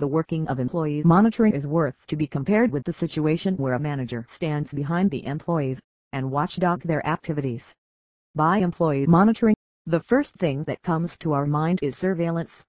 [0.00, 3.78] The working of employee monitoring is worth to be compared with the situation where a
[3.78, 5.78] manager stands behind the employees
[6.10, 7.74] and watchdog their activities.
[8.34, 12.64] By employee monitoring, the first thing that comes to our mind is surveillance.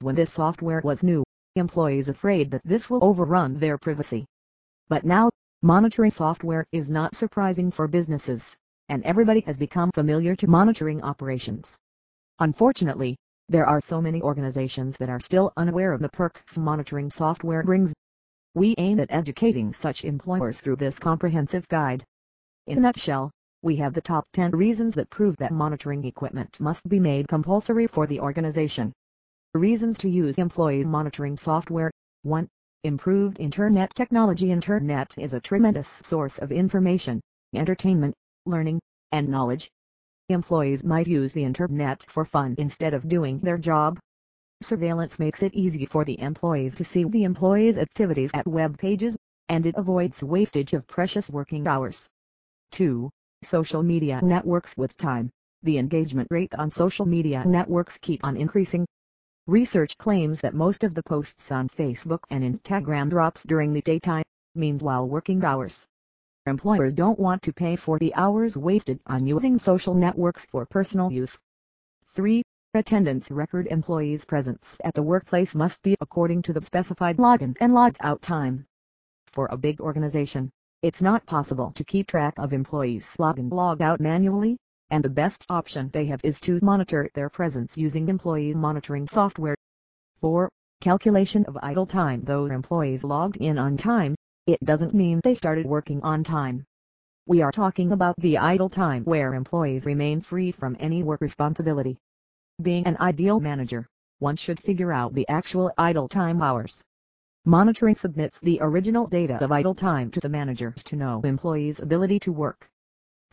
[0.00, 4.26] When this software was new, employees afraid that this will overrun their privacy.
[4.90, 5.30] But now,
[5.62, 8.54] monitoring software is not surprising for businesses,
[8.90, 11.78] and everybody has become familiar to monitoring operations.
[12.38, 13.16] Unfortunately,
[13.48, 17.92] there are so many organizations that are still unaware of the perks monitoring software brings.
[18.54, 22.04] We aim at educating such employers through this comprehensive guide.
[22.66, 23.30] In a nutshell,
[23.62, 27.86] we have the top 10 reasons that prove that monitoring equipment must be made compulsory
[27.86, 28.92] for the organization.
[29.54, 31.92] Reasons to use employee monitoring software
[32.22, 32.48] 1.
[32.82, 37.20] Improved Internet technology Internet is a tremendous source of information,
[37.54, 38.80] entertainment, learning,
[39.12, 39.70] and knowledge.
[40.28, 43.98] Employees might use the Internet for fun instead of doing their job.
[44.60, 49.16] Surveillance makes it easy for the employees to see the employees' activities at web pages,
[49.48, 52.08] and it avoids wastage of precious working hours.
[52.72, 53.10] 2.
[53.42, 55.30] Social media networks with time.
[55.62, 58.86] The engagement rate on social media networks keep on increasing,
[59.48, 64.24] Research claims that most of the posts on Facebook and Instagram drops during the daytime,
[64.56, 65.86] means while working hours.
[66.48, 71.10] Employers don't want to pay for the hours wasted on using social networks for personal
[71.10, 71.36] use.
[72.14, 72.40] 3.
[72.72, 77.74] Attendance record employees' presence at the workplace must be according to the specified login and
[77.74, 78.64] logged out time.
[79.26, 83.82] For a big organization, it's not possible to keep track of employees log in log
[83.82, 84.56] out manually,
[84.90, 89.56] and the best option they have is to monitor their presence using employee monitoring software.
[90.20, 90.48] 4.
[90.80, 94.14] Calculation of idle time Though employees logged in on time,
[94.46, 96.64] it doesn't mean they started working on time.
[97.26, 101.98] We are talking about the idle time where employees remain free from any work responsibility.
[102.62, 103.86] Being an ideal manager,
[104.20, 106.82] one should figure out the actual idle time hours.
[107.44, 112.20] Monitoring submits the original data of idle time to the managers to know employees' ability
[112.20, 112.68] to work.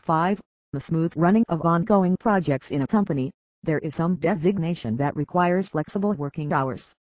[0.00, 0.40] 5
[0.72, 3.30] the smooth running of ongoing projects in a company,
[3.62, 6.96] there is some designation that requires flexible working hours.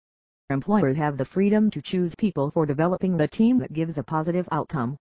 [0.51, 4.47] Employers have the freedom to choose people for developing the team that gives a positive
[4.51, 4.97] outcome.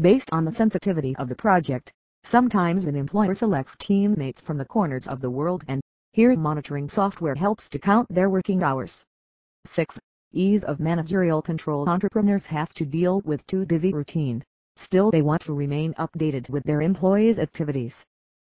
[0.00, 1.92] Based on the sensitivity of the project,
[2.24, 5.82] sometimes an employer selects teammates from the corners of the world and
[6.12, 9.04] here monitoring software helps to count their working hours.
[9.66, 9.98] 6.
[10.32, 14.42] Ease of managerial control Entrepreneurs have to deal with too busy routine
[14.80, 18.06] Still they want to remain updated with their employees' activities.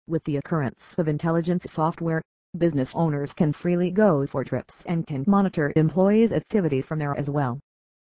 [0.05, 2.21] With the occurrence of intelligence software,
[2.57, 7.29] business owners can freely go for trips and can monitor employees' activity from there as
[7.29, 7.59] well.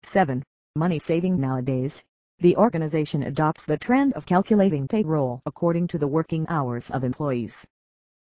[0.02, 0.42] 7.
[0.76, 2.02] Money saving nowadays.
[2.38, 7.64] The organization adopts the trend of calculating payroll according to the working hours of employees.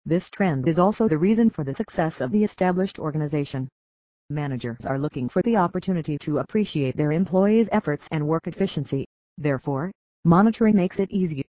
[0.06, 3.67] This trend is also the reason for the success of the established organization.
[4.29, 9.06] Managers are looking for the opportunity to appreciate their employees' efforts and work efficiency
[9.38, 9.91] Therefore,
[10.25, 11.46] monitoring makes it easy.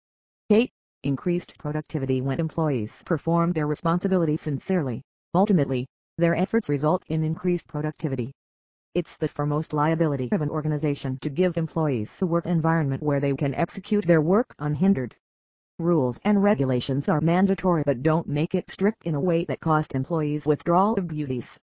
[0.48, 0.70] 8.
[1.04, 5.02] Increased productivity when employees perform their responsibility sincerely.
[5.34, 8.32] Ultimately, their efforts result in increased productivity.
[8.94, 13.34] It's the foremost liability of an organization to give employees a work environment where they
[13.34, 15.14] can execute their work unhindered.
[15.78, 19.94] Rules and regulations are mandatory but don't make it strict in a way that cost
[19.94, 21.58] employees withdrawal of duties.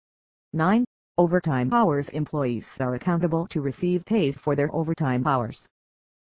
[0.53, 0.84] 9.
[1.16, 5.69] Overtime hours Employees are accountable to receive pays for their overtime hours.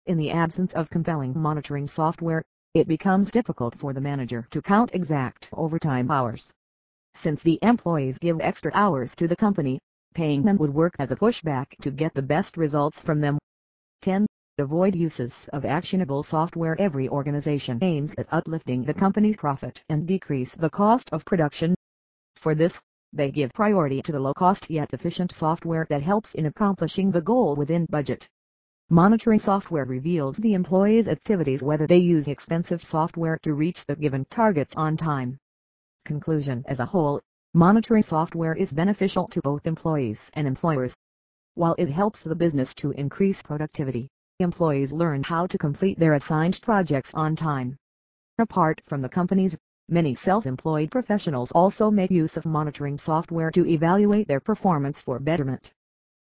[0.06, 2.42] In the absence of compelling monitoring software,
[2.74, 6.52] it becomes difficult for the manager to count exact overtime hours.
[7.14, 9.78] Since the employees give extra hours to the company,
[10.14, 13.38] paying them would work as a pushback to get the best results from them.
[14.02, 14.26] 10.
[14.58, 20.54] Avoid uses of actionable software Every organization aims at uplifting the company's profit and decrease
[20.56, 21.76] the cost of production.
[22.36, 22.80] For this,
[23.12, 27.54] they give priority to the low-cost yet efficient software that helps in accomplishing the goal
[27.54, 28.28] within budget.
[28.94, 34.24] Monitoring software reveals the employee's activities whether they use expensive software to reach the given
[34.26, 35.36] targets on time.
[36.04, 37.20] Conclusion As a whole,
[37.54, 40.94] monitoring software is beneficial to both employees and employers.
[41.56, 46.62] While it helps the business to increase productivity, employees learn how to complete their assigned
[46.62, 47.76] projects on time.
[48.38, 49.56] Apart from the companies,
[49.88, 55.72] many self-employed professionals also make use of monitoring software to evaluate their performance for betterment.